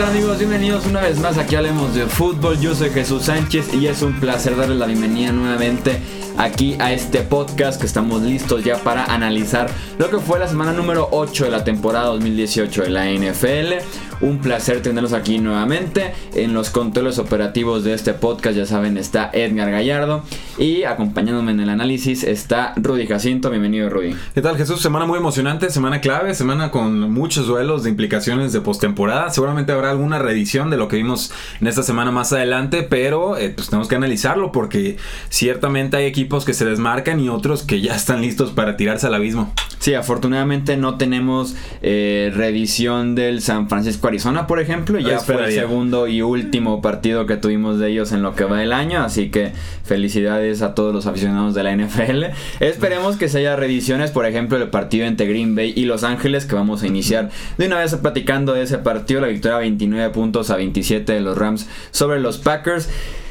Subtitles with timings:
[0.00, 0.38] tal amigos?
[0.38, 2.58] Bienvenidos una vez más aquí hablemos de fútbol.
[2.58, 6.00] Yo soy Jesús Sánchez y es un placer darles la bienvenida nuevamente
[6.38, 9.68] aquí a este podcast que estamos listos ya para analizar
[9.98, 14.09] lo que fue la semana número 8 de la temporada 2018 de la NFL.
[14.20, 16.12] Un placer tenerlos aquí nuevamente.
[16.34, 20.22] En los controles operativos de este podcast, ya saben, está Edgar Gallardo.
[20.58, 23.48] Y acompañándome en el análisis está Rudy Jacinto.
[23.48, 24.14] Bienvenido, Rudy.
[24.34, 24.82] ¿Qué tal, Jesús?
[24.82, 29.30] Semana muy emocionante, semana clave, semana con muchos duelos de implicaciones de postemporada.
[29.30, 31.32] Seguramente habrá alguna reedición de lo que vimos
[31.62, 34.98] en esta semana más adelante, pero eh, pues tenemos que analizarlo porque
[35.30, 39.14] ciertamente hay equipos que se desmarcan y otros que ya están listos para tirarse al
[39.14, 39.50] abismo.
[39.78, 44.98] Sí, afortunadamente no tenemos eh, reedición del San Francisco Arizona, por ejemplo.
[44.98, 48.58] Ya fue el segundo y último partido que tuvimos de ellos en lo que va
[48.58, 49.02] del año.
[49.02, 49.52] Así que
[49.84, 52.24] felicidades a todos los aficionados de la NFL.
[52.60, 56.46] Esperemos que se haya reediciones, por ejemplo, el partido entre Green Bay y Los Ángeles,
[56.46, 59.20] que vamos a iniciar de una vez platicando de ese partido.
[59.20, 62.88] La victoria 29 puntos a 27 de los Rams sobre los Packers.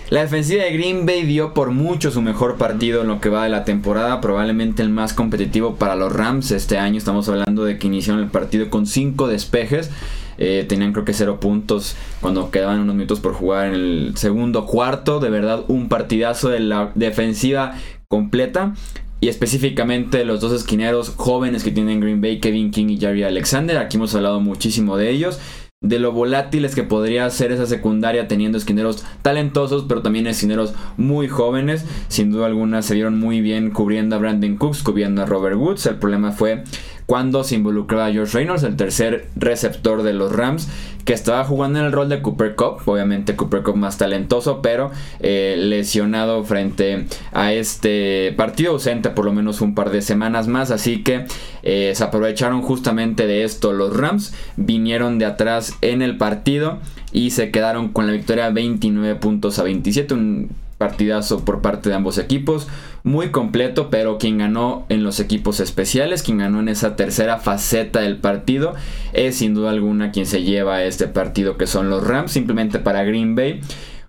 [0.10, 3.44] La defensiva de Green Bay dio por mucho su mejor partido en lo que va
[3.44, 6.50] de la temporada, probablemente el más competitivo para los Rams.
[6.50, 9.92] Este año estamos hablando de que iniciaron el partido con 5 despejes.
[10.40, 14.66] Eh, tenían creo que 0 puntos cuando quedaban unos minutos por jugar en el segundo
[14.66, 15.20] cuarto.
[15.20, 17.76] De verdad, un partidazo de la defensiva
[18.08, 18.74] completa.
[19.22, 23.78] Y específicamente los dos esquineros jóvenes que tienen Green Bay, Kevin King y Jerry Alexander.
[23.78, 25.40] Aquí hemos hablado muchísimo de ellos
[25.82, 31.30] de lo volátiles que podría ser esa secundaria teniendo esquineros talentosos, pero también esquineros muy
[31.30, 31.86] jóvenes.
[32.10, 35.86] Sin duda alguna se vieron muy bien cubriendo a Brandon Cooks, cubriendo a Robert Woods.
[35.86, 36.66] El problema fue
[37.10, 40.70] cuando se involucraba a George Reynolds, el tercer receptor de los Rams,
[41.06, 44.92] que estaba jugando en el rol de Cooper Cup, obviamente Cooper Cup más talentoso, pero
[45.20, 50.70] eh, lesionado frente a este partido ausente por lo menos un par de semanas más,
[50.70, 51.26] así que
[51.64, 56.78] eh, se aprovecharon justamente de esto los Rams, vinieron de atrás en el partido
[57.12, 61.96] y se quedaron con la victoria 29 puntos a 27, un partidazo por parte de
[61.96, 62.68] ambos equipos,
[63.04, 68.00] muy completo, pero quien ganó en los equipos especiales, quien ganó en esa tercera faceta
[68.00, 68.74] del partido,
[69.14, 73.04] es sin duda alguna quien se lleva este partido que son los Rams, simplemente para
[73.04, 73.62] Green Bay.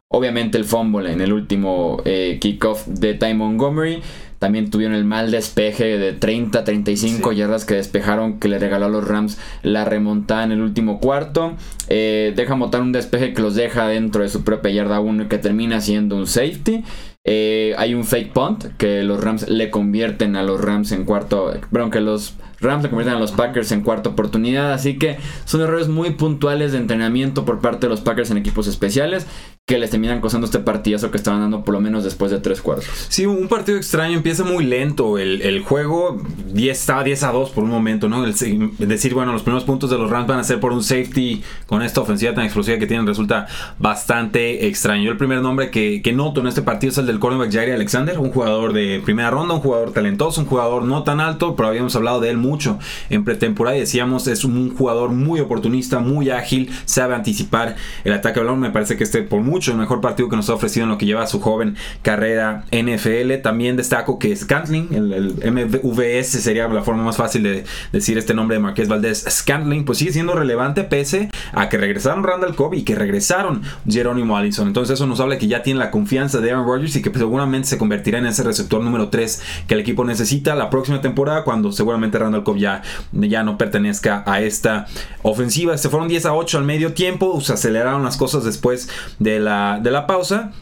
[0.09, 4.03] Obviamente el fumble en el último eh, kickoff de Ty Montgomery.
[4.41, 8.88] También tuvieron el mal despeje de 30, 35 yardas que despejaron, que le regaló a
[8.88, 11.56] los Rams la remontada en el último cuarto.
[11.92, 15.26] Eh, deja montar un despeje que los deja dentro de su propia yarda 1 y
[15.26, 16.84] que termina siendo un safety.
[17.24, 21.52] Eh, hay un fake punt que los Rams le convierten a los Rams en cuarto.
[21.70, 24.72] Perdón, que los Rams le convierten a los Packers en cuarta oportunidad.
[24.72, 28.68] Así que son errores muy puntuales de entrenamiento por parte de los Packers en equipos
[28.68, 29.26] especiales
[29.70, 32.60] que les terminan cosando este partidazo que estaban dando por lo menos después de tres
[32.60, 32.88] cuartos.
[33.08, 36.20] Sí, un partido extraño, empieza muy lento el, juego,
[36.52, 38.22] 10, estaba 10 a 2 por un momento, ¿no?
[38.22, 41.79] Decir, bueno, los primeros puntos de los Rams van a ser por un safety con
[41.82, 43.46] esta ofensiva tan explosiva que tienen, resulta
[43.78, 45.10] bastante extraño.
[45.10, 48.30] El primer nombre que, noto en este partido es el del cornerback Jair Alexander, un
[48.30, 52.20] jugador de primera ronda, un jugador talentoso, un jugador no tan alto, pero habíamos hablado
[52.20, 52.78] de él mucho
[53.10, 58.41] en pretemporada y decíamos es un jugador muy oportunista, muy ágil, sabe anticipar el ataque
[58.41, 60.84] al balón, me parece que este por mucho el mejor partido que nos ha ofrecido
[60.84, 63.41] en lo que lleva su joven carrera NFL.
[63.42, 68.56] También destaco que Scantling, el, MVS sería la forma más fácil de decir este nombre
[68.56, 69.24] de Marqués Valdés.
[69.28, 74.36] Scantling, pues sigue siendo relevante pese a que regresaron Randall Cobb y que regresaron Jerónimo
[74.36, 74.69] Allison.
[74.69, 77.69] Entonces eso nos habla que ya tiene la confianza de Aaron Rodgers y que seguramente
[77.69, 81.72] se convertirá en ese receptor número 3 que el equipo necesita la próxima temporada cuando
[81.72, 82.82] seguramente Randall Cobb ya,
[83.12, 84.86] ya no pertenezca a esta
[85.22, 85.78] ofensiva.
[85.78, 89.80] Se fueron 10 a 8 al medio tiempo, se aceleraron las cosas después de la
[89.82, 90.53] de la pausa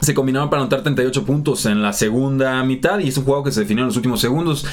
[0.00, 3.52] se combinaron para anotar 38 puntos en la segunda mitad y es un juego que
[3.52, 4.66] se definió en los últimos segundos.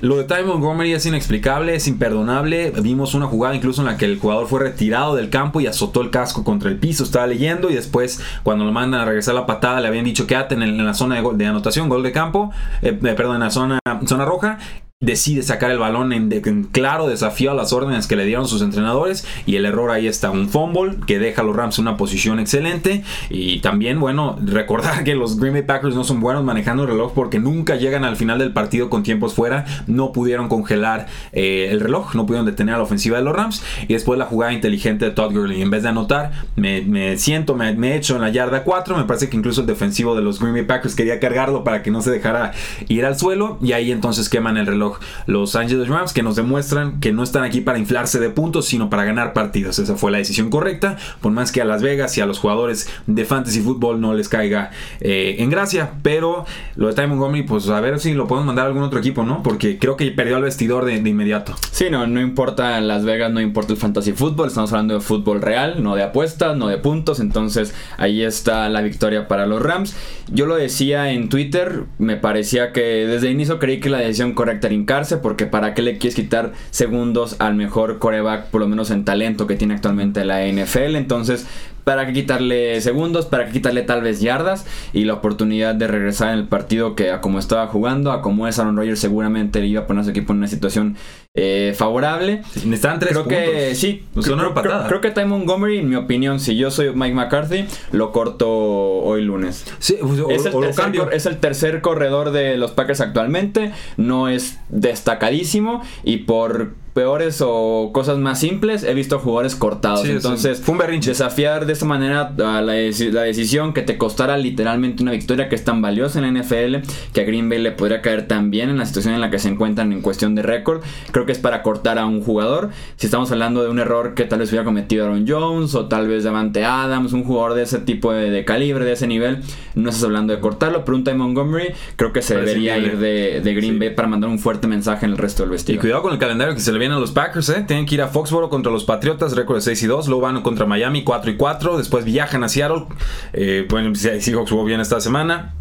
[0.00, 2.72] Lo de Ty Montgomery es inexplicable, es imperdonable.
[2.82, 6.02] Vimos una jugada incluso en la que el jugador fue retirado del campo y azotó
[6.02, 7.02] el casco contra el piso.
[7.02, 10.54] Estaba leyendo y después, cuando lo mandan a regresar la patada, le habían dicho quédate
[10.54, 13.50] en, en la zona de, de, anotación, gol de campo, eh, eh, perdón, en la
[13.50, 14.58] zona, zona roja
[15.00, 19.24] decide sacar el balón en, claro desafío a las órdenes que le dieron sus entrenadores
[19.46, 22.40] y el error ahí está un fumble que deja a los Rams en una posición
[22.40, 26.88] excelente y también bueno recordar que los Green Bay Packers no son buenos manejando el
[26.88, 31.68] reloj porque nunca llegan al final del partido con tiempos fuera no pudieron congelar eh,
[31.70, 34.52] el reloj no pudieron detener a la ofensiva de los Rams y después la jugada
[34.52, 38.30] inteligente de Todd Gurley en vez de anotar me, siento me, me echo en la
[38.30, 41.62] yarda 4 me parece que incluso el defensivo de los Green Bay Packers quería cargarlo
[41.62, 42.50] para que no se dejara
[42.88, 44.87] ir al suelo y ahí entonces queman el reloj
[45.26, 48.90] los Angeles Rams, que nos demuestran que no están aquí para inflarse de puntos, sino
[48.90, 49.78] para ganar partidos.
[49.78, 52.88] Esa fue la decisión correcta, por más que a Las Vegas y a los jugadores
[53.06, 54.70] de fantasy fútbol no les caiga
[55.00, 55.92] eh, en gracia.
[56.02, 56.44] Pero
[56.76, 59.24] lo de Ty Montgomery, pues a ver si lo podemos mandar a algún otro equipo,
[59.24, 59.42] ¿no?
[59.42, 61.54] Porque creo que perdió el vestidor de, de inmediato.
[61.70, 65.42] Sí, no, no importa Las Vegas, no importa el fantasy fútbol, estamos hablando de fútbol
[65.42, 69.94] real, no de apuestas, no de puntos, entonces ahí está la victoria para los Rams.
[70.30, 74.34] Yo lo decía en Twitter, me parecía que desde el inicio creí que la decisión
[74.34, 74.74] correcta era
[75.18, 79.46] porque para qué le quieres quitar segundos al mejor coreback, por lo menos en talento
[79.46, 81.46] que tiene actualmente la NFL, entonces
[81.88, 86.34] para que quitarle segundos, para que quitarle tal vez yardas y la oportunidad de regresar
[86.34, 89.68] en el partido que a como estaba jugando, a como es Aaron Rodgers seguramente le
[89.68, 90.98] iba a poner a su equipo en una situación
[91.34, 92.42] eh, favorable.
[92.56, 94.04] Necesitan tres creo que sí.
[94.22, 98.50] creo, creo, que Ty Montgomery, en mi opinión, si yo soy Mike McCarthy, lo corto
[98.50, 99.64] hoy lunes.
[99.78, 99.96] Sí,
[100.28, 103.72] es, el tercer, es el tercer corredor de los Packers actualmente.
[103.96, 110.04] No es destacadísimo y por peores o cosas más simples, he visto jugadores cortados.
[110.04, 111.10] Entonces, fue un berrinche.
[111.10, 115.62] Desafiar de esta manera a la, decisión que te costara literalmente una victoria que es
[115.62, 118.78] tan valiosa en la NFL, que a Green Bay le podría caer tan bien en
[118.78, 120.82] la situación en la que se encuentran en cuestión de récord.
[121.12, 122.70] Creo que es para cortar a un jugador.
[122.96, 126.08] Si estamos hablando de un error que tal vez hubiera cometido Aaron Jones o tal
[126.08, 129.38] vez Davante Adams, un jugador de ese tipo de, calibre, de ese nivel,
[129.76, 130.84] no estás hablando de cortarlo.
[130.84, 134.40] Pero un Ty Montgomery creo que se debería ir de, Green Bay para mandar un
[134.40, 135.76] fuerte mensaje en el resto del vestido.
[135.76, 137.64] Y cuidado con el calendario que se le viene a los Packers, ¿eh?
[137.66, 140.08] Tienen que ir a Foxboro contra los Patriotas, récord de 6 y 2.
[140.08, 141.78] Luego van contra Miami 4 y 4.
[141.78, 142.86] Después viajan a Seattle.
[143.32, 145.54] Eh, bueno, Seahawks jugó bien esta semana.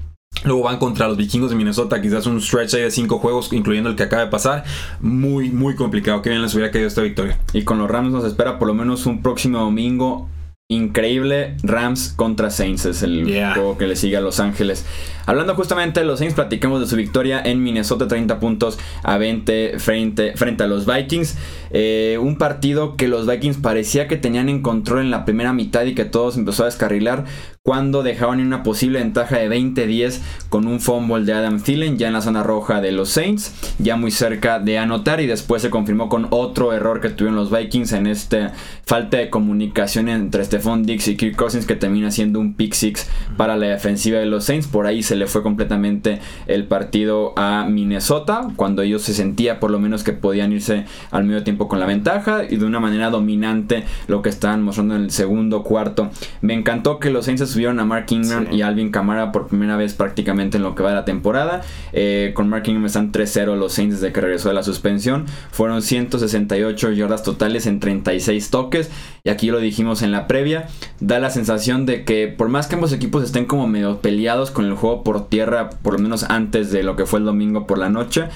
[0.44, 3.90] Luego van contra los vikingos de Minnesota, quizás un stretch ahí de 5 juegos, incluyendo
[3.90, 4.64] el que acaba de pasar.
[5.00, 6.22] Muy, muy complicado.
[6.22, 7.40] Que bien les hubiera caído esta victoria.
[7.54, 10.30] Y con los Rams nos espera por lo menos un próximo domingo
[10.70, 14.86] increíble Rams contra Saints es el juego que le sigue a Los Ángeles.
[15.28, 19.78] Hablando justamente de los Saints, platicamos de su victoria en Minnesota, 30 puntos a 20
[19.78, 21.38] frente, frente a los Vikings.
[21.72, 25.84] Eh, un partido que los Vikings parecía que tenían en control en la primera mitad
[25.84, 27.26] y que todos empezó a descarrilar
[27.68, 32.08] cuando dejaban en una posible ventaja de 20-10 con un fumble de Adam Thielen ya
[32.08, 35.70] en la zona roja de los Saints, ya muy cerca de anotar y después se
[35.70, 38.54] confirmó con otro error que tuvieron los Vikings en esta
[38.86, 43.10] falta de comunicación entre Stephon Dix y Kirk Cousins que termina siendo un pick six
[43.36, 44.68] para la defensiva de los Saints.
[44.68, 49.72] Por ahí se le fue completamente el partido a Minnesota cuando ellos se sentía por
[49.72, 53.10] lo menos que podían irse al medio tiempo con la ventaja y de una manera
[53.10, 56.10] dominante lo que estaban mostrando en el segundo cuarto.
[56.42, 59.94] Me encantó que los Saints subieron a Mark Ingram y Alvin Kamara por primera vez
[59.94, 61.62] prácticamente en lo que va de la temporada.
[61.94, 65.26] Eh, con Mark Ingram están 3-0 los Saints desde que regresó de la suspensión.
[65.52, 68.90] Fueron 168 yardas totales en 36 toques.
[69.24, 70.68] Y aquí lo dijimos en la previa.
[71.00, 74.66] Da la sensación de que por más que ambos equipos estén como medio peleados con
[74.66, 77.78] el juego por tierra, por lo menos antes de lo que fue el domingo por
[77.78, 78.28] la noche,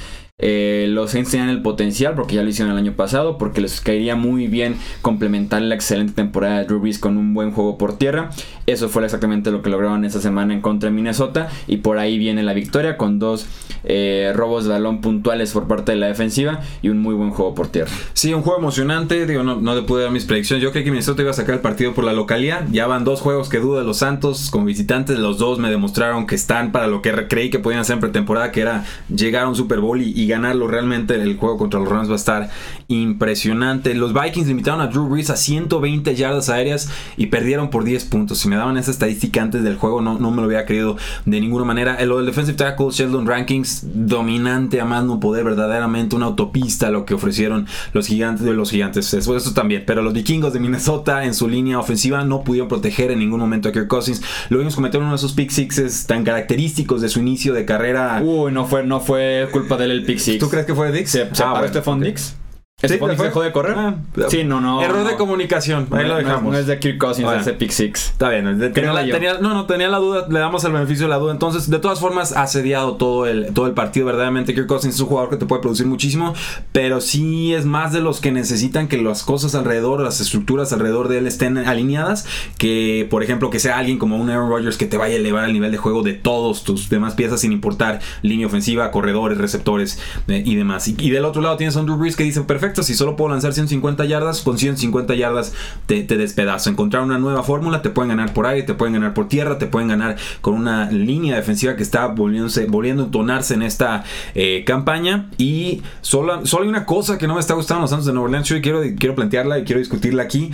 [0.41, 3.79] eh, los Saints tenían el potencial, porque ya lo hicieron el año pasado, porque les
[3.79, 8.31] caería muy bien complementar la excelente temporada de Drew con un buen juego por tierra.
[8.65, 11.49] Eso fue exactamente lo que lograron esa semana en contra de Minnesota.
[11.67, 13.45] Y por ahí viene la victoria con dos
[13.83, 17.53] eh, robos de balón puntuales por parte de la defensiva y un muy buen juego
[17.53, 17.91] por tierra.
[18.13, 19.25] Sí, un juego emocionante.
[19.25, 20.63] Digo, no, no te pude dar mis predicciones.
[20.63, 22.65] Yo creí que Minnesota iba a sacar el partido por la localidad.
[22.71, 25.19] Ya van dos juegos que duda los Santos como visitantes.
[25.19, 28.51] Los dos me demostraron que están para lo que creí que podían hacer en pretemporada,
[28.51, 30.68] que era llegar a un Super Bowl y, ganarlo.
[30.68, 32.50] Realmente el juego contra los Rams va a estar
[32.88, 33.94] impresionante.
[33.94, 38.39] Los Vikings limitaron a Drew Brees a 120 yardas aéreas y perdieron por 10 puntos.
[38.39, 41.39] Si me daban esa estadística antes del juego, no, no me lo hubiera creído de
[41.39, 42.04] ninguna manera.
[42.06, 47.06] Lo del defensive tackle, Sheldon Rankings, dominante a más no poder, verdaderamente una autopista lo
[47.06, 49.13] que ofrecieron los gigantes de los gigantes.
[49.13, 53.12] Eso, eso también, pero los vikingos de Minnesota en su línea ofensiva no pudieron proteger
[53.12, 54.22] en ningún momento a Kirk Cousins.
[54.50, 58.22] Lo vimos cometer uno de esos pick sixes tan característicos de su inicio de carrera.
[58.24, 61.10] Uy, no fue, no fue culpa de él el pick ¿Tú crees que fue Dix?
[61.10, 62.36] Se, se ah, Stephon Dix.
[62.81, 63.75] ¿Ese sí, dejó de correr?
[63.77, 63.95] Ah,
[64.27, 64.81] sí, no, no.
[64.81, 65.88] Error de comunicación.
[65.91, 66.51] Ahí lo dejamos.
[66.51, 68.11] No, es de Kirk Cousins, es de Pick Six.
[68.11, 68.59] Está bien.
[68.73, 70.25] Tenía la, tenía, no, no, tenía la duda.
[70.29, 71.31] Le damos el beneficio de la duda.
[71.31, 74.07] Entonces, de todas formas, ha asediado todo el, todo el partido.
[74.07, 76.33] Verdaderamente, Kirk Cousins es un jugador que te puede producir muchísimo.
[76.71, 81.07] Pero sí es más de los que necesitan que las cosas alrededor, las estructuras alrededor
[81.07, 82.25] de él estén alineadas.
[82.57, 85.45] Que, por ejemplo, que sea alguien como un Aaron Rodgers que te vaya a elevar
[85.45, 90.00] el nivel de juego de todos tus demás piezas, sin importar línea ofensiva, corredores, receptores
[90.27, 90.88] eh, y demás.
[90.88, 93.16] Y, y, del otro lado tienes a un Drew Brees que dice: Perfecto, si solo
[93.16, 95.54] puedo lanzar 150 yardas, con 150 yardas
[95.86, 96.70] te, despedazo.
[96.70, 99.68] Encontrar una nueva fórmula, te pueden ganar por aire, te pueden ganar por tierra, te
[99.68, 104.04] pueden ganar con una línea defensiva que está volviéndose, volviendo a entonarse en esta
[104.36, 105.30] eh, campaña.
[105.38, 108.25] Y solo, solo hay una cosa que no me está gustando los Santos de Nueva
[108.25, 110.51] Orleans y quiero, quiero plantearla y quiero discutirla aquí.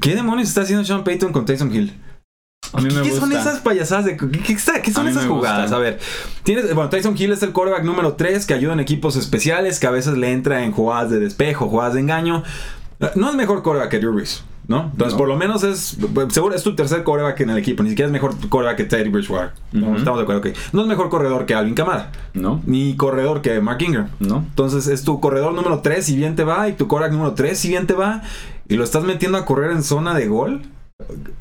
[0.00, 1.92] ¿Qué demonios está haciendo Sean Payton con Taysom Hill?
[2.72, 4.04] A mí me ¿Qué son esas payasadas?
[4.04, 4.58] De, ¿Qué,
[4.92, 5.72] son esas jugadas?
[5.72, 5.98] A ver,
[6.42, 9.86] tienes, bueno, Tyson Hill es el quarterback número 3 que ayuda en equipos especiales, que
[9.86, 12.42] a veces le entra en jugadas de despejo, jugadas de engaño.
[13.14, 14.44] No es mejor quarterback que Drew Brees.
[14.70, 14.88] ¿no?
[14.92, 15.98] Entonces, por lo menos es.
[16.28, 17.82] Seguro es tu tercer coreback en el equipo.
[17.82, 19.50] Ni siquiera es mejor coreback que Teddy Bridgewater.
[19.72, 19.96] ¿no?
[19.96, 20.42] Estamos de acuerdo.
[20.42, 22.12] que No es mejor corredor que Alvin Kamara.
[22.34, 22.62] No.
[22.66, 24.10] Ni corredor que Mark Ingram.
[24.20, 24.44] No.
[24.48, 26.68] Entonces, es tu corredor número 3 si bien te va.
[26.68, 28.22] Y tu coreback número 3 si bien te va.
[28.68, 30.62] Y lo estás metiendo a correr en zona de gol.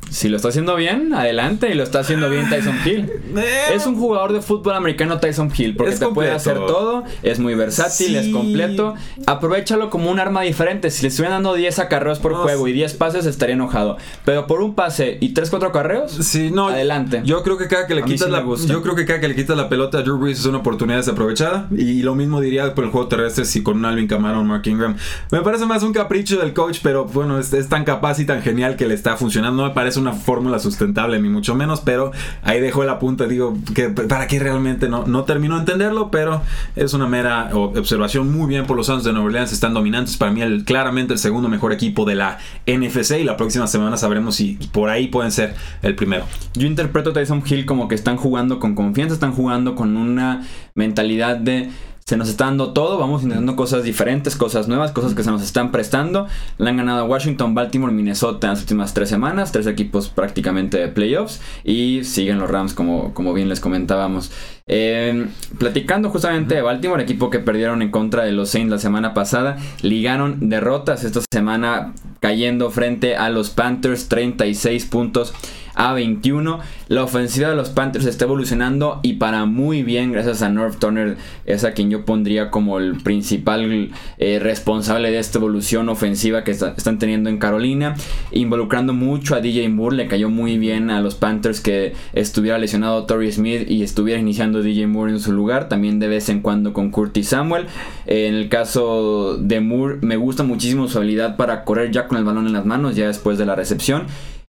[0.10, 1.70] Si lo está haciendo bien, adelante.
[1.70, 3.12] Y lo está haciendo bien Tyson Hill.
[3.38, 3.74] Eh.
[3.74, 5.76] Es un jugador de fútbol americano Tyson Hill.
[5.76, 7.04] Porque te puede hacer todo.
[7.22, 8.96] Es muy versátil, es completo.
[9.28, 10.90] Aprovechalo como un arma diferente.
[10.90, 13.98] Si le estuvieran dando 10 acarreos por juego y 10 pases, estaría enojado.
[14.26, 17.22] Pero por un pase y 3, 4 acarreos, sí, no, adelante.
[17.24, 19.56] Yo creo que cada que le quitas la Yo creo que cada que le quitas
[19.58, 21.68] la pelota a Drew Brees es una oportunidad desaprovechada.
[21.72, 24.66] Y lo mismo diría por el juego terrestre si con un Alvin Kamara o Mark
[24.66, 24.98] Ingram.
[25.32, 28.76] Me parece más un capricho del coach, pero bueno, es tan capaz y tan genial
[28.76, 32.12] que le está funcionando no me parece una fórmula sustentable, ni mucho menos, pero
[32.44, 36.42] ahí dejo el apunte, digo, que para que realmente no, no termino de entenderlo, pero
[36.76, 40.32] es una mera observación muy bien por los Santos de Nueva Orleans, están dominantes, para
[40.32, 44.36] mí el, claramente el segundo mejor equipo de la NFC y la próxima semana sabremos
[44.36, 46.26] si por ahí pueden ser el primero.
[46.54, 50.44] Yo interpreto a Tyson Hill como que están jugando con confianza, están jugando con una
[50.74, 51.70] mentalidad de
[52.10, 55.44] se nos está dando todo, vamos intentando cosas diferentes, cosas nuevas, cosas que se nos
[55.44, 56.26] están prestando.
[56.58, 60.80] Le han ganado a Washington, Baltimore, Minnesota en las últimas tres semanas, tres equipos prácticamente
[60.80, 64.32] de playoffs y siguen los Rams como, como bien les comentábamos.
[64.66, 65.28] Eh,
[65.60, 69.58] platicando justamente de Baltimore, equipo que perdieron en contra de los Saints la semana pasada,
[69.84, 75.36] ligaron derrotas esta semana cayendo frente a los Panthers 36 puntos
[75.80, 76.60] a 21.
[76.90, 81.18] La ofensiva de los Panthers está evolucionando y para muy bien, gracias a North Turner,
[81.46, 86.52] es a quien yo pondría como el principal eh, responsable de esta evolución ofensiva que
[86.52, 87.96] están teniendo en Carolina,
[88.32, 89.96] involucrando mucho a DJ Moore.
[89.96, 94.62] Le cayó muy bien a los Panthers que estuviera lesionado Torrey Smith y estuviera iniciando
[94.62, 97.68] DJ Moore en su lugar, también de vez en cuando con Curtis Samuel.
[98.06, 102.26] En el caso de Moore, me gusta muchísimo su habilidad para correr ya con el
[102.26, 104.08] balón en las manos, ya después de la recepción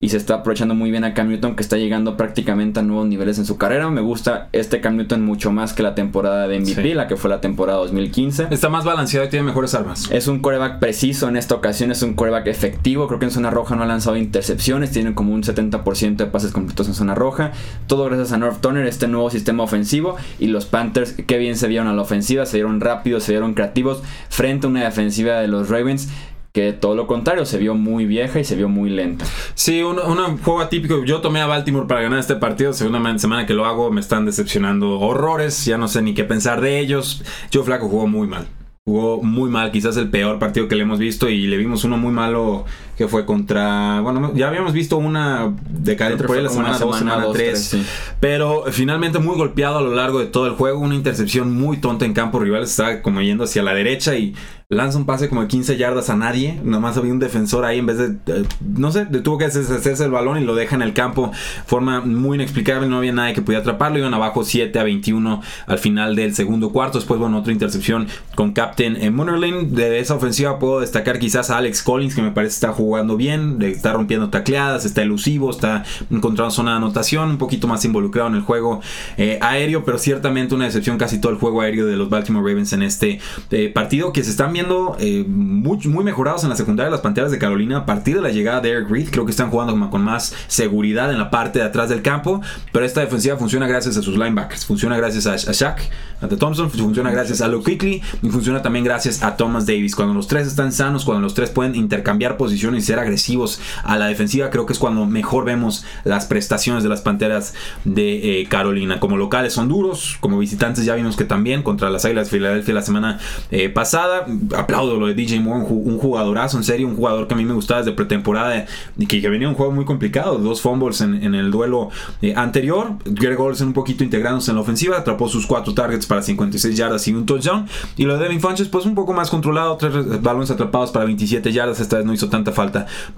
[0.05, 3.07] y se está aprovechando muy bien a Cam Newton que está llegando prácticamente a nuevos
[3.07, 3.89] niveles en su carrera.
[3.89, 7.31] Me gusta este Cam Newton mucho más que la temporada de MVP, la que fue
[7.31, 8.49] la temporada 2015.
[8.51, 10.11] Está más balanceado y tiene mejores armas.
[10.11, 13.07] Es un coreback preciso en esta ocasión, es un coreback efectivo.
[13.07, 16.53] Creo que en zona roja no ha lanzado intercepciones, tiene como un 70% de pases
[16.53, 17.53] completos en zona roja.
[17.87, 21.67] Todo gracias a North Turner, este nuevo sistema ofensivo y los Panthers que bien se
[21.67, 25.49] vieron a la ofensiva, se vieron rápidos, se vieron creativos frente a una defensiva de
[25.49, 26.11] los Ravens
[26.55, 29.25] que todo lo contrario, se vio muy vieja y se vio muy lenta.
[29.55, 29.99] Sí, un,
[30.39, 31.05] juego atípico.
[31.05, 32.73] Yo tomé a Baltimore para ganar este partido.
[32.73, 35.65] Segunda semana que lo hago, me están decepcionando horrores.
[35.65, 37.25] Ya no sé ni qué pensar de ellos.
[37.53, 38.47] Joe Flaco jugó muy mal.
[38.87, 41.97] Jugó muy mal, quizás el peor partido que le hemos visto y le vimos uno
[41.97, 46.79] muy malo que fue contra, bueno, ya habíamos visto una decadente por ahí la semana
[46.79, 47.77] 2, semana 3,
[48.21, 52.05] pero finalmente muy golpeado a lo largo de todo el juego, una intercepción muy tonta
[52.05, 54.35] en campo rival, estaba como yendo hacia la derecha y
[54.69, 56.59] lanza un pase como de 15 yardas a nadie.
[56.63, 58.17] Nomás había un defensor ahí en vez de.
[58.27, 61.33] Eh, no sé, tuvo que hacerse el balón y lo deja en el campo.
[61.67, 62.89] Forma muy inexplicable.
[62.89, 63.99] No había nadie que pudiera atraparlo.
[63.99, 66.99] Iban abajo 7 a 21 al final del segundo cuarto.
[66.99, 69.75] Después, bueno, otra intercepción con Captain en Munnerlin.
[69.75, 72.84] De esa ofensiva puedo destacar quizás a Alex Collins, que me parece está jugando
[73.17, 73.59] bien.
[73.63, 77.31] Está rompiendo tacleadas, está elusivo, está encontrando zona de anotación.
[77.31, 78.81] Un poquito más involucrado en el juego
[79.17, 82.73] eh, aéreo, pero ciertamente una decepción casi todo el juego aéreo de los Baltimore Ravens
[82.73, 86.93] en este eh, partido que se están viendo eh, muy, mejorados en la secundaria de
[86.93, 89.09] las Panteras de Carolina a partir de la llegada de Eric Reed.
[89.11, 92.41] Creo que están jugando con más seguridad en la parte de atrás del campo.
[92.73, 94.65] Pero esta defensiva funciona gracias a sus linebackers.
[94.65, 95.81] Funciona gracias a, Shaq,
[96.21, 96.71] a Thompson.
[96.71, 98.03] Funciona gracias a Luke Quickly.
[98.23, 99.95] Y funciona también gracias a Thomas Davis.
[99.95, 103.97] Cuando los tres están sanos, cuando los tres pueden intercambiar posiciones y ser agresivos a
[103.97, 107.55] la defensiva, creo que es cuando mejor vemos las prestaciones de las Panteras
[107.85, 109.01] de eh, Carolina.
[109.01, 110.17] Como locales son duros.
[110.21, 113.19] Como visitantes ya vimos que también contra las Águilas de Filadelfia la semana
[113.51, 114.27] eh, pasada
[114.57, 117.55] aplaudo lo de DJ Moore, un jugadorazo, en serio, un jugador que a mí me
[117.55, 118.67] gustaba desde pretemporada
[118.97, 121.91] y que, venía un juego muy complicado, dos fumbles en, el duelo
[122.23, 126.23] eh, anterior, Greg Olsen un poquito integrándose en la ofensiva, atrapó sus cuatro targets para
[126.23, 127.67] 56 yardas y un touchdown,
[127.97, 131.53] y lo de Devin Funches pues un poco más controlado, tres balones atrapados para 27
[131.53, 132.64] yardas, esta vez no hizo tanta falta,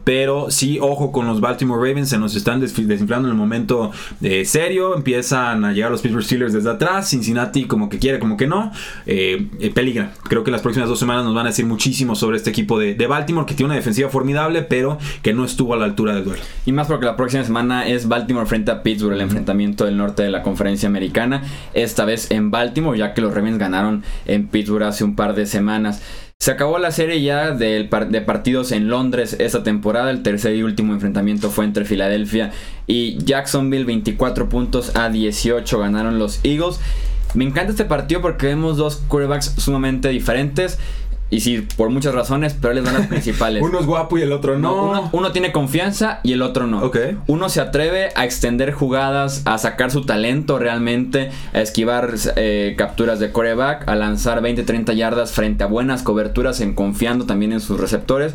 [0.05, 4.45] pero sí, ojo con los Baltimore Ravens, se nos están desinflando en el momento eh,
[4.45, 8.47] serio, empiezan a llegar los Pittsburgh Steelers desde atrás, Cincinnati como que quiere, como que
[8.47, 8.73] no,
[9.07, 12.51] eh, peligra, creo que las próximas dos semanas nos van a decir muchísimo sobre este
[12.51, 16.15] equipo de, Baltimore, que tiene una defensiva formidable, pero que no estuvo a la altura
[16.15, 16.43] del duelo.
[16.65, 20.23] Y más porque la próxima semana es Baltimore frente a Pittsburgh, el enfrentamiento del norte
[20.23, 24.85] de la conferencia americana, esta vez en Baltimore, ya que los Ravens ganaron en Pittsburgh
[24.85, 26.03] hace un par de semanas.
[26.39, 27.85] Se acabó la serie ya de,
[28.25, 30.11] partidos en Londres esta temporada.
[30.11, 32.53] El tercer y último enfrentamiento fue entre Filadelfia
[32.87, 33.85] y Jacksonville.
[33.85, 36.79] 24 puntos a 18 ganaron los Eagles.
[37.35, 40.79] Me encanta este partido porque vemos dos quarterbacks sumamente diferentes.
[41.29, 43.63] Y sí, por muchas razones, pero les van las principales.
[43.63, 45.11] uno es guapo y el otro no.
[45.13, 46.83] uno, tiene confianza y el otro no.
[47.27, 53.19] Uno se atreve a extender jugadas, a sacar su talento realmente, a esquivar eh, capturas
[53.19, 57.81] de coreback, a lanzar 20-30 yardas frente a buenas coberturas, en confiando también en sus
[57.81, 58.35] receptores.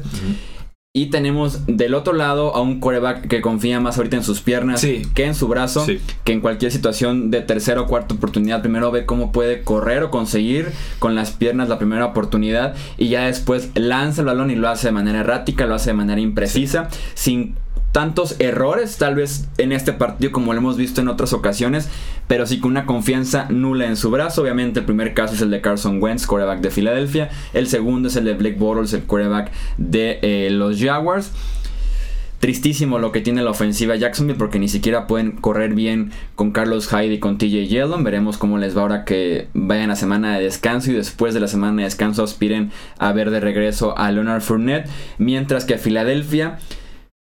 [0.94, 4.82] Y tenemos del otro lado a un coreback que confía más ahorita en sus piernas
[4.82, 5.86] que en su brazo,
[6.26, 10.12] que en cualquier situación de tercera o cuarta oportunidad primero ve cómo puede correr o
[10.12, 14.68] conseguir con las piernas la primera oportunidad y ya después lanza el balón y lo
[14.68, 17.56] hace de manera errática, lo hace de manera imprecisa, sin
[17.92, 21.90] tantos errores, tal vez en este partido como lo hemos visto en otras ocasiones,
[22.28, 24.42] pero sí con una confianza nula en su brazo.
[24.42, 27.30] Obviamente el primer caso es el de Carson Wentz, quarterback de Filadelfia.
[27.54, 31.32] El segundo es el de Blake Bortles, el quarterback de eh, los Jaguars.
[32.40, 36.90] Tristísimo lo que tiene la ofensiva Jacksonville porque ni siquiera pueden correr bien con Carlos
[36.90, 38.04] Hyde y con TJ Yeldon.
[38.04, 41.48] Veremos cómo les va ahora que vayan a semana de descanso y después de la
[41.48, 44.90] semana de descanso aspiren a ver de regreso a Leonard Fournette.
[45.20, 46.58] Mientras que Filadelfia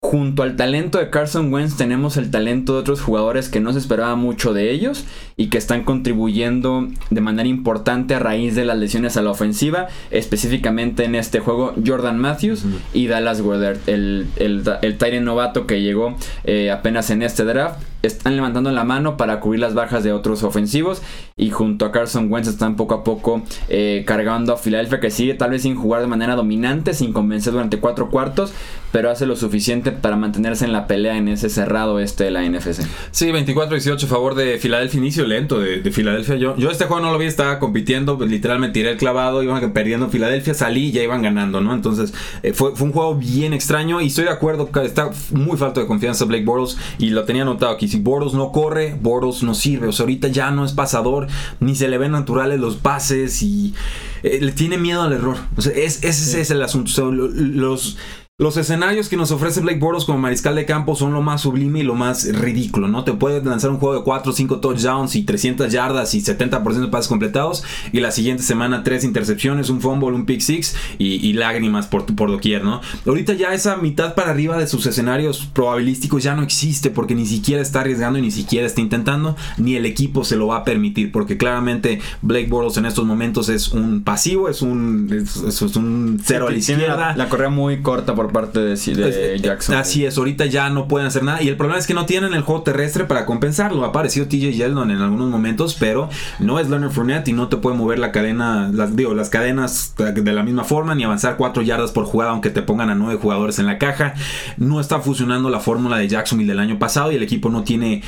[0.00, 3.80] junto al talento de Carson Wentz tenemos el talento de otros jugadores que no se
[3.80, 5.04] esperaba mucho de ellos
[5.36, 9.88] y que están contribuyendo de manera importante a raíz de las lesiones a la ofensiva,
[10.12, 12.64] específicamente en este juego Jordan Matthews
[12.94, 18.70] y Dallas Goddard, el, el, novato que llegó eh, apenas en este draft están levantando
[18.70, 21.02] la mano para cubrir las bajas de otros ofensivos
[21.36, 25.34] y junto a Carson Wentz están poco a poco eh, cargando a Filadelfia que sigue
[25.34, 28.52] tal vez sin jugar de manera dominante, sin convencer durante cuatro cuartos,
[28.92, 32.48] pero hace lo suficiente para mantenerse en la pelea en ese cerrado este de la
[32.48, 32.82] NFC.
[33.10, 36.36] Sí, 24-18 a favor de Filadelfia, inicio lento de, Filadelfia.
[36.36, 39.72] Yo, yo este juego no lo vi, estaba compitiendo, pues, literalmente tiré el clavado, iban
[39.72, 41.74] perdiendo Filadelfia, salí y ya iban ganando, ¿no?
[41.74, 45.80] Entonces eh, fue, fue, un juego bien extraño y estoy de acuerdo, está muy falta
[45.80, 49.54] de confianza Blake Bortles y lo tenía anotado aquí si Boros no corre, Boros no
[49.54, 49.88] sirve.
[49.88, 51.26] O sea, ahorita ya no es pasador,
[51.60, 53.74] ni se le ven naturales los pases y
[54.22, 55.36] eh, le tiene miedo al error.
[55.56, 57.10] O sea, ese es el asunto.
[57.10, 57.96] los,
[58.40, 61.80] los escenarios que nos ofrece Blake Boros como mariscal de campo son lo más sublime
[61.80, 63.02] y lo más ridículo, ¿no?
[63.02, 66.62] Te puede lanzar un juego de 4 o 5 touchdowns y 300 yardas y 70%
[66.78, 71.32] de pases completados y la siguiente semana 3 intercepciones, un fumble, un pick six y,
[71.32, 72.80] lágrimas por, por doquier, ¿no?
[73.04, 77.26] Ahorita ya esa mitad para arriba de sus escenarios probabilísticos ya no existe porque ni
[77.26, 80.64] siquiera está arriesgando y ni siquiera está intentando, ni el equipo se lo va a
[80.64, 86.20] permitir porque claramente Blake Boros en estos momentos es un pasivo, es un, es, un
[86.22, 86.96] cero a la izquierda.
[86.96, 89.76] La, la correa muy corta por parte de, de Jackson.
[89.76, 91.42] Así es, ahorita ya no pueden hacer nada.
[91.42, 93.84] Y el problema es que no tienen el juego terrestre para compensarlo.
[93.84, 97.56] Ha aparecido TJ Yeldon en algunos momentos, pero no es Leonard Fournette y no te
[97.56, 101.62] puede mover la cadena, las, digo, las cadenas de la misma forma, ni avanzar cuatro
[101.62, 104.14] yardas por jugada, aunque te pongan a nueve jugadores en la caja.
[104.56, 108.02] No está funcionando la fórmula de Jacksonville del año pasado y el equipo no tiene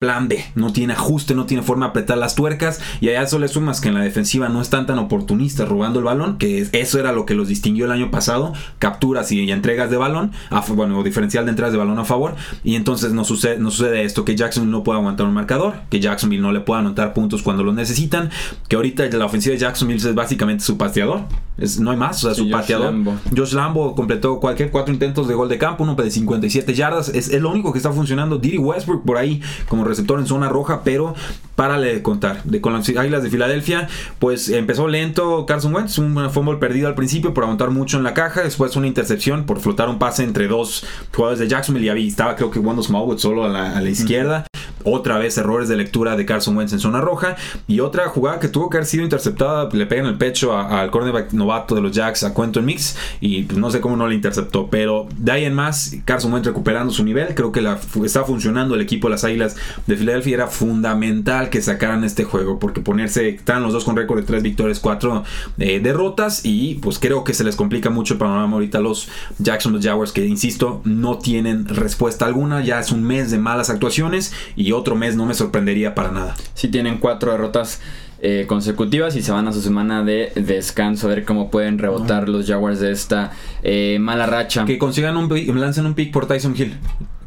[0.00, 3.38] plan B, no tiene ajuste, no tiene forma de apretar las tuercas y allá eso
[3.38, 6.98] le sumas que en la defensiva no están tan oportunistas robando el balón, que eso
[6.98, 10.32] era lo que los distinguió el año pasado, capturas y, entregas de balón,
[10.74, 14.72] bueno, diferencial de entradas de balón a favor y entonces no sucede, esto, que Jacksonville
[14.72, 18.30] no pueda aguantar un marcador, que Jacksonville no le pueda anotar puntos cuando los necesitan,
[18.68, 21.22] que ahorita la ofensiva de Jacksonville es básicamente su pateador,
[21.56, 22.94] es, no hay más, o sea, su pateador.
[23.36, 27.28] Josh Lambo completó cualquier cuatro intentos de gol de campo, uno de 57 yardas, es,
[27.28, 30.82] es lo único que está funcionando, Diddy Westbrook por ahí como receptor en zona roja,
[30.84, 31.14] pero
[31.54, 32.42] párale de contar.
[32.44, 33.88] De, con las Águilas de Filadelfia,
[34.18, 38.14] pues empezó lento Carson Wentz, un fumble perdido al principio por aguantar mucho en la
[38.14, 42.36] caja, después una intercepción por flotar un pase entre dos jugadores de Jacksonville y estaba
[42.36, 44.46] creo que Wando Smallwood solo a la, a la izquierda.
[44.84, 47.36] Otra vez errores de lectura de Carson Wentz en zona roja.
[47.66, 49.68] Y otra jugada que tuvo que haber sido interceptada.
[49.72, 52.96] Le pegan el pecho al cornerback novato de los Jacks, a Quentin Mix.
[53.20, 54.68] Y pues, no sé cómo no le interceptó.
[54.70, 57.34] Pero de ahí en más, Carson Wentz recuperando su nivel.
[57.34, 57.66] Creo que
[58.04, 60.34] está funcionando el equipo de las Águilas de Filadelfia.
[60.34, 62.58] Era fundamental que sacaran este juego.
[62.58, 65.24] Porque ponerse, están los dos con récord de 3 victorias, 4
[65.58, 66.42] eh, derrotas.
[66.44, 70.12] Y pues creo que se les complica mucho el panorama ahorita a los Jacksonville Jaguars.
[70.12, 72.62] Que insisto, no tienen respuesta alguna.
[72.62, 74.34] Ya es un mes de malas actuaciones.
[74.56, 76.34] Y otro mes no me sorprendería para nada.
[76.54, 77.80] Si tienen cuatro derrotas
[78.20, 82.28] eh, consecutivas y se van a su semana de descanso a ver cómo pueden rebotar
[82.28, 83.32] los Jaguars de esta
[83.62, 84.64] eh, mala racha.
[84.64, 86.74] Que consigan un lancen un pick por Tyson Hill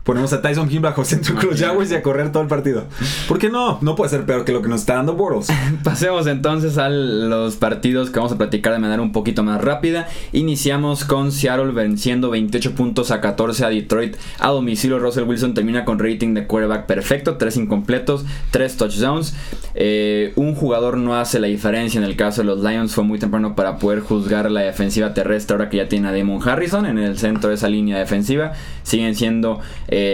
[0.07, 2.85] ponemos a Tyson Hill bajo centro Jaguars y a correr todo el partido.
[3.27, 3.77] ¿Por qué no?
[3.81, 5.49] No puede ser peor que lo que nos está dando Bortles.
[5.83, 10.07] Pasemos entonces a los partidos que vamos a platicar de manera un poquito más rápida.
[10.31, 14.97] Iniciamos con Seattle venciendo 28 puntos a 14 a Detroit a domicilio.
[14.97, 19.35] Russell Wilson termina con rating de quarterback perfecto, 3 incompletos, 3 touchdowns.
[19.75, 22.93] Eh, un jugador no hace la diferencia en el caso de los Lions.
[22.93, 26.41] Fue muy temprano para poder juzgar la defensiva terrestre ahora que ya tiene a Damon
[26.47, 28.53] Harrison en el centro de esa línea defensiva.
[28.83, 29.59] Siguen siendo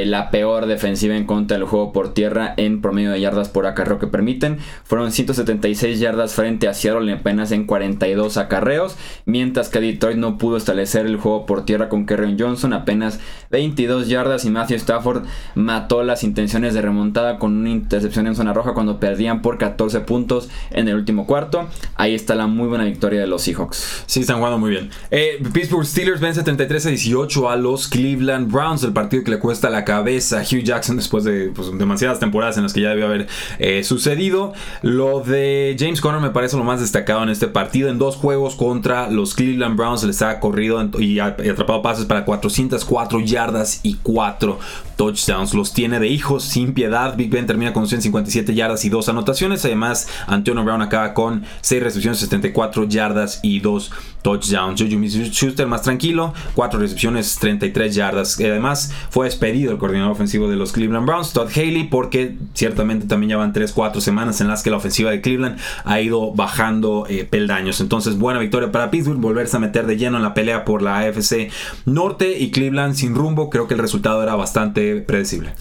[0.05, 3.99] la peor defensiva en contra del juego por tierra en promedio de yardas por acarreo
[3.99, 4.57] que permiten.
[4.83, 10.57] Fueron 176 yardas frente a Seattle apenas en 42 acarreos, mientras que Detroit no pudo
[10.57, 13.19] establecer el juego por tierra con Kerryon Johnson, apenas
[13.51, 15.23] 22 yardas y Matthew Stafford
[15.55, 20.01] mató las intenciones de remontada con una intercepción en zona roja cuando perdían por 14
[20.01, 21.67] puntos en el último cuarto.
[21.95, 24.03] Ahí está la muy buena victoria de los Seahawks.
[24.05, 24.89] Sí, están jugando muy bien.
[25.11, 29.39] Eh, Pittsburgh Steelers vence 33 a 18 a los Cleveland Browns, el partido que le
[29.39, 33.05] cuesta la cabeza Hugh Jackson después de pues, demasiadas temporadas en las que ya debió
[33.05, 33.27] haber
[33.59, 34.53] eh, sucedido.
[34.81, 37.89] Lo de James Conner me parece lo más destacado en este partido.
[37.89, 43.19] En dos juegos contra los Cleveland Browns les ha corrido y atrapado pases para 404
[43.19, 44.59] yardas y 4
[44.95, 45.53] touchdowns.
[45.53, 47.15] Los tiene de hijos sin piedad.
[47.15, 49.65] Big Ben termina con 157 yardas y 2 anotaciones.
[49.65, 54.81] Además, Antonio Brown acaba con 6 recepciones, 74 yardas y 2 touchdowns.
[54.81, 58.39] Juju Schuster más tranquilo, 4 recepciones, 33 yardas.
[58.39, 63.31] Además, fue despedido el coordinador ofensivo de los Cleveland Browns, Todd Haley, porque ciertamente también
[63.31, 67.25] ya van 3-4 semanas en las que la ofensiva de Cleveland ha ido bajando eh,
[67.25, 67.81] peldaños.
[67.81, 70.99] Entonces, buena victoria para Pittsburgh, volverse a meter de lleno en la pelea por la
[70.99, 71.51] AFC
[71.85, 73.49] Norte y Cleveland sin rumbo.
[73.49, 75.53] Creo que el resultado era bastante predecible.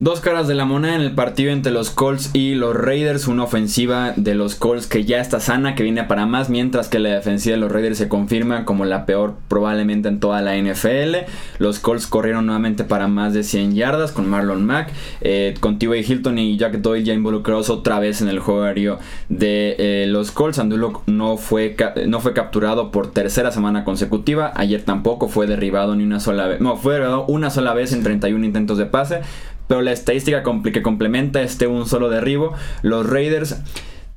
[0.00, 3.28] Dos caras de la moneda en el partido entre los Colts y los Raiders.
[3.28, 6.98] Una ofensiva de los Colts que ya está sana, que viene para más, mientras que
[6.98, 11.30] la defensiva de los Raiders se confirma como la peor probablemente en toda la NFL.
[11.58, 16.00] Los Colts corrieron nuevamente para más de 100 yardas con Marlon Mack, eh, con T.Y.
[16.00, 20.32] Hilton y Jack Doyle ya involucrados otra vez en el juego aéreo de eh, los
[20.32, 20.58] Colts.
[20.58, 21.76] Andulo no fue,
[22.08, 24.52] no fue capturado por tercera semana consecutiva.
[24.56, 26.60] Ayer tampoco fue derribado ni una sola vez.
[26.60, 29.20] No, fue derribado una sola vez en 31 intentos de pase
[29.66, 33.56] pero la estadística que complementa este un solo derribo, los Raiders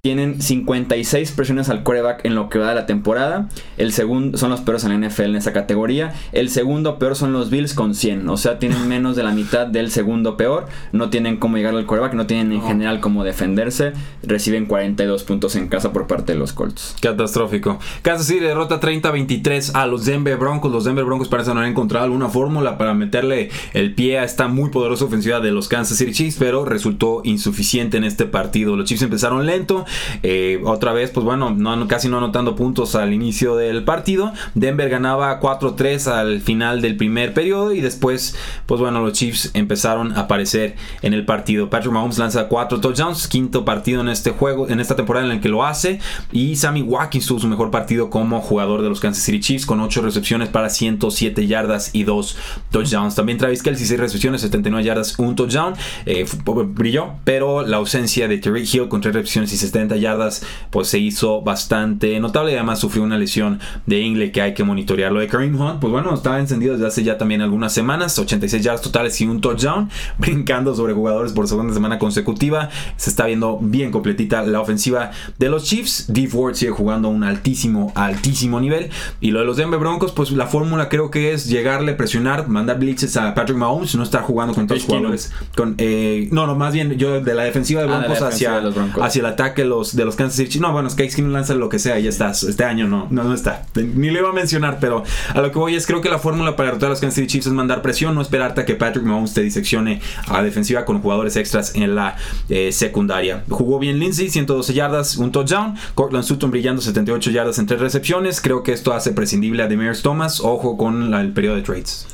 [0.02, 3.50] tienen 56 presiones al quarterback en lo que va de la temporada.
[3.78, 6.14] El segundo son los peores en la NFL en esa categoría.
[6.32, 8.30] El segundo peor son los Bills con 100.
[8.30, 10.68] O sea, tienen menos de la mitad del segundo peor.
[10.92, 12.14] No tienen cómo llegar al quarterback.
[12.14, 13.94] No tienen en general cómo defenderse.
[14.24, 16.96] Reciben 42 puntos en casa por parte de los Colts.
[17.02, 17.80] Catastrófico.
[18.02, 20.72] Kansas City derrota 30-23 a los Denver Broncos.
[20.72, 24.48] Los Denver Broncos parecen no haber encontrado alguna fórmula para meterle el pie a esta
[24.48, 26.38] muy poderosa ofensiva de los Kansas City Chiefs.
[26.38, 28.76] Pero resultó insuficiente en este partido.
[28.76, 29.86] Los Chiefs empezaron lento.
[30.23, 34.34] Eh, otra vez, pues bueno, no, casi no anotando puntos al inicio del partido.
[34.56, 40.13] Denver ganaba 4-3 al final del primer periodo y después, pues bueno, los Chiefs empezaron
[40.13, 41.69] a aparecer en el partido.
[41.69, 45.41] Patrick Mahomes lanza 4 touchdowns, quinto partido en este juego, en esta temporada en el
[45.41, 46.00] que lo hace.
[46.32, 49.80] Y Sammy Watkins tuvo su mejor partido como jugador de los Kansas City Chiefs con
[49.80, 52.38] 8 recepciones para 107 yardas y 2
[52.71, 53.15] touchdowns.
[53.15, 55.73] También Travis Kelsey 6 recepciones, 79 yardas, 1 touchdown.
[56.06, 56.26] Eh,
[56.67, 61.00] brilló, pero la ausencia de Terry Hill con 3 recepciones y 70 yardas, pues se
[61.00, 62.54] hizo bastante notable.
[62.54, 65.12] Además sufrió una lesión de Ingle que hay que monitorear.
[65.12, 68.18] Lo de Kareem Hunt, pues bueno, estaba encendido desde hace ya también algunas semanas.
[68.18, 69.90] 86 yardas totales y un touchdown.
[70.18, 72.70] Brincando sobre jugadores por segunda semana consecutiva.
[72.96, 76.06] Se está viendo bien completita la ofensiva de los Chiefs.
[76.08, 76.28] D.
[76.28, 78.90] Ford sigue jugando a un altísimo, altísimo nivel.
[79.22, 82.80] Y lo de los Denver Broncos, pues la fórmula creo que es llegarle, presionar, mandar
[82.80, 85.32] blitzes a Patrick Mahomes, no estar jugando con todos los jugadores.
[85.56, 88.62] Con, eh, no, no, más bien yo de la defensiva de ah, Broncos, hacia,
[89.02, 91.80] hacia el ataque los de los Kansas City No, bueno, que Skin lanza lo que
[91.80, 92.43] sea ya estás.
[92.43, 93.65] Este año no, no, no está.
[93.75, 95.03] Ni lo iba a mencionar, pero
[95.34, 97.27] a lo que voy es creo que la fórmula para derrotar a los Kansas City
[97.27, 101.01] Chiefs es mandar presión, no esperarte a que Patrick Mahomes te diseccione a defensiva con
[101.01, 102.15] jugadores extras en la
[102.49, 103.43] eh, secundaria.
[103.49, 105.75] Jugó bien Lindsay, 112 yardas, un touchdown.
[105.95, 108.41] Cortland Sutton brillando 78 yardas en tres recepciones.
[108.41, 110.39] Creo que esto hace prescindible a Demers Thomas.
[110.39, 112.06] Ojo con el periodo de trades.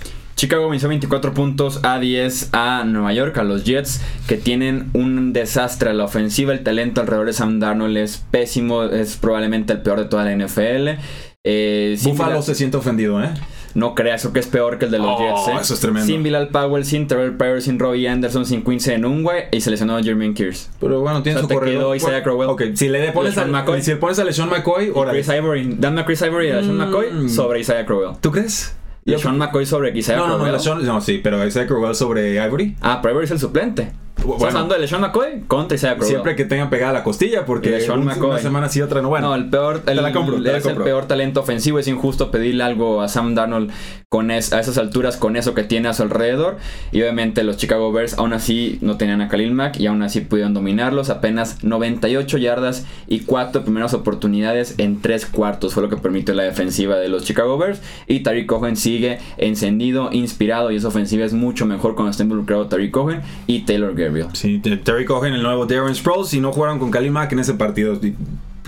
[0.43, 5.31] Chicago venció 24 puntos a 10 a Nueva York, a los Jets, que tienen un
[5.31, 6.51] desastre a la ofensiva.
[6.51, 10.35] El talento alrededor de Sam Darnold es pésimo, es probablemente el peor de toda la
[10.35, 10.99] NFL.
[11.45, 13.29] Eh, Buffalo se siente ofendido, ¿eh?
[13.73, 15.47] No creas, eso que es peor que el de los oh, Jets.
[15.47, 15.61] ¿eh?
[15.61, 16.07] Eso es tremendo.
[16.07, 19.95] Sin Bilal Powell, sin Terrell Pryor, sin Robbie Anderson, sin Quincy Enungwe y se lesionó
[19.95, 20.69] a Jermaine Kears.
[20.81, 21.95] Pero bueno, tiene su corredor.
[21.95, 22.49] Isaiah Crowell.
[22.49, 25.77] Ok, si le pones a, McCoy, si le pones a LeSean McCoy, o Chris Ivory,
[25.79, 26.79] dame a Chris Ivory y a LeSean mm.
[26.79, 28.17] McCoy sobre Isaiah Crowell.
[28.19, 28.75] ¿Tú crees?
[29.05, 30.57] Y Sean McCoy sobre Isaiah no, Crowell.
[30.63, 32.77] No, no, sí, pero Isaiah Crowell sobre Ivory.
[32.81, 33.91] Ah, pero Ivory es el suplente.
[34.23, 36.09] Bueno, hablando de LeSean McCoy contra Isaiah Crowell.
[36.09, 38.31] Siempre que tengan pegada la costilla, porque LeSean McCoy.
[38.31, 39.09] una semana sí, otra no.
[39.09, 41.79] Bueno, no, el peor, el, la compro, es el peor talento ofensivo.
[41.79, 43.71] Es injusto pedirle algo a Sam Darnold
[44.09, 46.57] con a esas alturas, con eso que tiene a su alrededor.
[46.91, 50.21] Y obviamente los Chicago Bears aún así no tenían a Khalil Mack y aún así
[50.21, 51.09] pudieron dominarlos.
[51.09, 56.43] Apenas 98 yardas y 4 primeras oportunidades en 3 cuartos fue lo que permitió la
[56.43, 57.81] defensiva de los Chicago Bears.
[58.07, 62.67] Y Tariq Cohen sigue encendido, inspirado y esa ofensiva es mucho mejor cuando está involucrado
[62.67, 64.27] Tariq Cohen y Taylor Gabriel.
[64.33, 67.53] Sí, Tariq Cohen, el nuevo Darren Sproles, y no jugaron con Khalil Mack en ese
[67.55, 67.99] partido.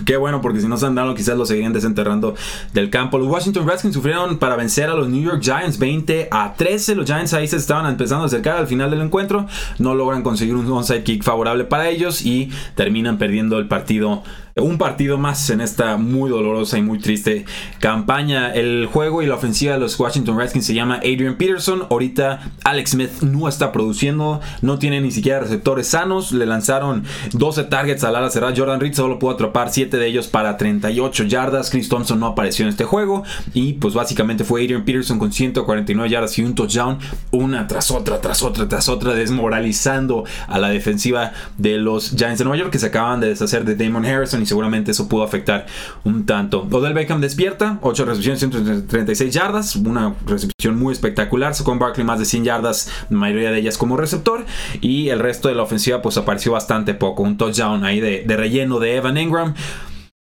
[0.04, 2.34] Qué bueno, porque si no se han dado, quizás lo seguirían desenterrando
[2.74, 3.18] del campo.
[3.18, 6.96] Los Washington Redskins sufrieron para vencer a los New York Giants 20 a 13.
[6.96, 9.46] Los Giants ahí se estaban empezando a acercar al final del encuentro.
[9.78, 14.22] No logran conseguir un onside kick favorable para ellos y terminan perdiendo el partido
[14.58, 17.44] un partido más en esta muy dolorosa y muy triste
[17.78, 18.54] campaña.
[18.54, 21.82] El juego y la ofensiva de los Washington Redskins se llama Adrian Peterson.
[21.90, 26.32] Ahorita Alex Smith no está produciendo, no tiene ni siquiera receptores sanos.
[26.32, 28.54] Le lanzaron 12 targets al ala cerrada.
[28.56, 31.68] Jordan Reed solo pudo atrapar 7 de ellos para 38 yardas.
[31.68, 33.24] Chris Thompson no apareció en este juego.
[33.52, 36.96] Y pues básicamente fue Adrian Peterson con 149 yardas y un touchdown.
[37.30, 42.46] Una tras otra, tras otra, tras otra, desmoralizando a la defensiva de los Giants de
[42.46, 45.66] Nueva York que se acaban de deshacer de Damon Harrison seguramente eso pudo afectar
[46.04, 46.66] un tanto.
[46.70, 51.54] Odell Beckham despierta, 8 recepciones, 136 yardas, una recepción muy espectacular.
[51.54, 54.44] Sacó Barkley más de 100 yardas, la mayoría de ellas como receptor.
[54.80, 57.22] Y el resto de la ofensiva pues apareció bastante poco.
[57.22, 59.54] Un touchdown ahí de, de relleno de Evan Ingram.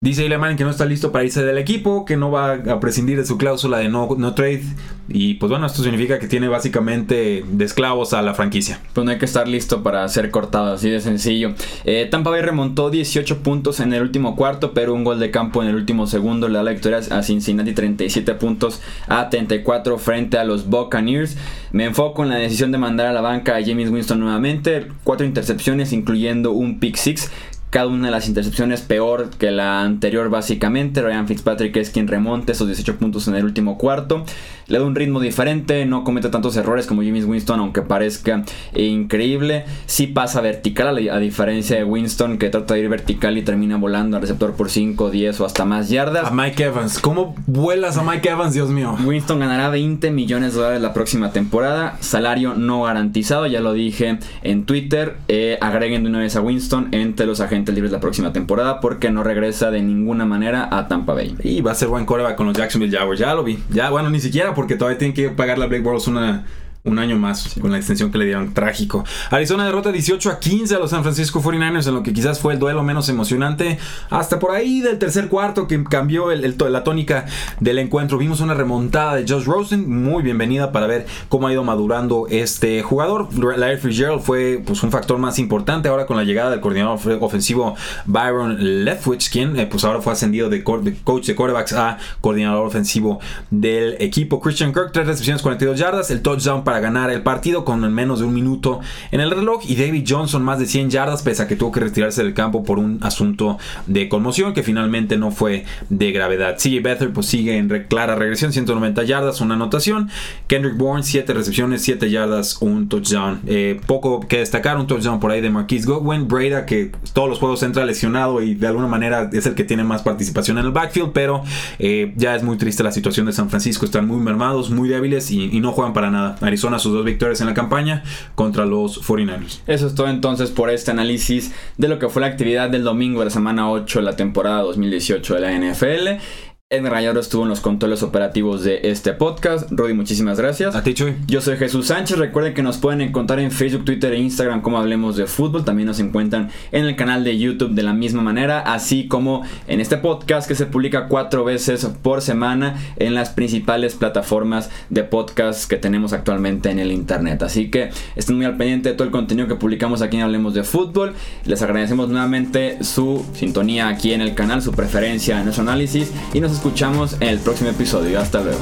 [0.04, 3.16] Dice Eli que no está listo para irse del equipo, que no va a prescindir
[3.16, 4.62] de su cláusula de no, no trade.
[5.08, 8.80] Y pues bueno, esto significa que tiene básicamente de esclavos a la franquicia.
[8.92, 11.54] Pues no hay que estar listo para ser cortado, así de sencillo.
[11.86, 15.62] Eh, Tampa Bay remontó 18 puntos en el último cuarto, pero un gol de campo
[15.62, 20.36] en el último segundo le da la victoria a Cincinnati 37 puntos a 34 frente
[20.36, 21.38] a los Buccaneers.
[21.72, 24.86] Me enfoco en la decisión de mandar a la banca a James Winston nuevamente.
[25.02, 27.30] Cuatro intercepciones, incluyendo un pick six
[27.74, 31.02] cada una de las intercepciones peor que la anterior básicamente.
[31.02, 34.24] Ryan Fitzpatrick es quien remonte esos 18 puntos en el último cuarto.
[34.68, 38.44] Le da un ritmo diferente, no comete tantos errores como Jimmy Winston, aunque parezca
[38.76, 39.64] increíble.
[39.86, 44.18] Sí pasa vertical, a diferencia de Winston que trata de ir vertical y termina volando
[44.18, 46.28] al receptor por 5, 10 o hasta más yardas.
[46.28, 48.96] A Mike Evans, ¿cómo vuelas a Mike Evans, Dios mío?
[49.04, 54.18] Winston ganará 20 millones de dólares la próxima temporada, salario no garantizado, ya lo dije
[54.44, 55.16] en Twitter.
[55.26, 59.10] Eh, agreguen de una vez a Winston entre los agentes libres la próxima temporada porque
[59.10, 61.36] no regresa de ninguna manera a Tampa Bay.
[61.42, 63.58] Y va a ser buen coreback con los Jacksonville Jaguars, ya lo vi.
[63.70, 66.44] Ya, bueno, ni siquiera porque todavía tienen que pagar la Blake Bortles una
[66.84, 68.52] un año más con la extensión que le dieron.
[68.52, 69.04] Trágico.
[69.30, 72.52] Arizona derrota 18 a 15 a los San Francisco 49ers en lo que quizás fue
[72.52, 73.78] el duelo menos emocionante.
[74.10, 77.24] Hasta por ahí del tercer cuarto que cambió el, la tónica
[77.58, 78.18] del encuentro.
[78.18, 79.88] Vimos una remontada de Josh Rosen.
[79.88, 83.28] Muy bienvenida para ver cómo ha ido madurando este jugador.
[83.32, 87.76] Larry Fitzgerald fue pues, un factor más importante ahora con la llegada del coordinador ofensivo
[88.04, 93.20] Byron Leftwich, quien eh, pues ahora fue ascendido de, coach de quarterbacks a coordinador ofensivo
[93.50, 94.38] del equipo.
[94.38, 96.10] Christian Kirk, 3 recepciones, 42 yardas.
[96.10, 99.76] El touchdown para ganar el partido con menos de un minuto en el reloj y
[99.76, 102.78] David Johnson más de 100 yardas pese a que tuvo que retirarse del campo por
[102.78, 106.56] un asunto de conmoción que finalmente no fue de gravedad.
[106.56, 110.10] CJ Beathard pues sigue en clara regresión, 190 yardas, una anotación.
[110.46, 113.40] Kendrick Bourne 7 recepciones, 7 yardas, un touchdown.
[113.46, 116.28] Eh, poco que destacar, un touchdown por ahí de Marquise Godwin.
[116.28, 119.84] Breda que todos los juegos entra lesionado y de alguna manera es el que tiene
[119.84, 121.42] más participación en el backfield, pero
[121.78, 123.84] eh, ya es muy triste la situación de San Francisco.
[123.84, 126.36] Están muy mermados, muy débiles y, y no juegan para nada.
[126.40, 128.02] Arizona a sus dos victorias en la campaña
[128.34, 129.60] contra los 49ers.
[129.66, 133.18] Eso es todo entonces por este análisis de lo que fue la actividad del domingo
[133.18, 136.22] de la semana 8 de la temporada 2018 de la NFL.
[136.70, 139.70] Edgar Rayado estuvo en los controles operativos de este podcast.
[139.70, 140.74] Rodi, muchísimas gracias.
[140.74, 141.14] A ti, Chuy.
[141.26, 142.16] Yo soy Jesús Sánchez.
[142.16, 145.66] Recuerden que nos pueden encontrar en Facebook, Twitter e Instagram como Hablemos de Fútbol.
[145.66, 149.80] También nos encuentran en el canal de YouTube de la misma manera, así como en
[149.82, 155.68] este podcast que se publica cuatro veces por semana en las principales plataformas de podcast
[155.68, 157.42] que tenemos actualmente en el Internet.
[157.42, 160.54] Así que estén muy al pendiente de todo el contenido que publicamos aquí en Hablemos
[160.54, 161.12] de Fútbol.
[161.44, 166.40] Les agradecemos nuevamente su sintonía aquí en el canal, su preferencia en nuestro análisis y
[166.40, 168.20] nos escuchamos en el próximo episodio.
[168.20, 168.60] Hasta luego.